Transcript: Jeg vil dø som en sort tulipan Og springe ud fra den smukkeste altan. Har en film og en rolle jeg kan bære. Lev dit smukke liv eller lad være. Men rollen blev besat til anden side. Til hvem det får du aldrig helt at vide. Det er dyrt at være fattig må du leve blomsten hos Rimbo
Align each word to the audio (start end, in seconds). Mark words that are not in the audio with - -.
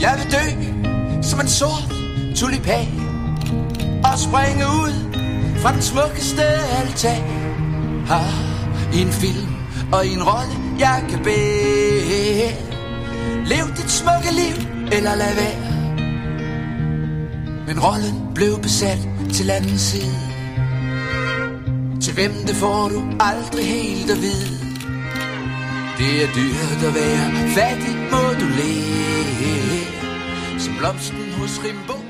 Jeg 0.00 0.14
vil 0.18 0.32
dø 0.32 0.44
som 1.22 1.40
en 1.40 1.48
sort 1.48 1.94
tulipan 2.36 2.88
Og 4.04 4.18
springe 4.18 4.64
ud 4.66 4.94
fra 5.56 5.72
den 5.72 5.82
smukkeste 5.82 6.42
altan. 6.78 7.22
Har 8.06 8.32
en 8.94 9.12
film 9.12 9.54
og 9.92 10.06
en 10.06 10.22
rolle 10.22 10.54
jeg 10.78 11.04
kan 11.10 11.22
bære. 11.24 12.50
Lev 13.46 13.66
dit 13.76 13.90
smukke 13.90 14.30
liv 14.32 14.56
eller 14.92 15.14
lad 15.14 15.34
være. 15.34 15.68
Men 17.66 17.80
rollen 17.80 18.34
blev 18.34 18.60
besat 18.62 18.98
til 19.32 19.50
anden 19.50 19.78
side. 19.78 20.18
Til 22.02 22.14
hvem 22.14 22.32
det 22.46 22.56
får 22.56 22.88
du 22.88 23.02
aldrig 23.20 23.66
helt 23.66 24.10
at 24.10 24.22
vide. 24.22 24.58
Det 25.98 26.22
er 26.22 26.28
dyrt 26.34 26.84
at 26.88 26.94
være 26.94 27.48
fattig 27.48 27.96
må 28.10 28.22
du 28.40 28.46
leve 28.46 28.87
blomsten 30.78 31.34
hos 31.40 31.60
Rimbo 31.62 32.07